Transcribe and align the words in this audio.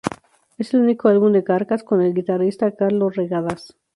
Es 0.57 0.73
el 0.73 0.79
único 0.81 1.09
álbum 1.09 1.31
de 1.31 1.43
Carcass 1.43 1.83
con 1.83 2.01
el 2.01 2.15
guitarrista 2.15 2.75
Carlo 2.75 3.11
Regadas. 3.11 3.77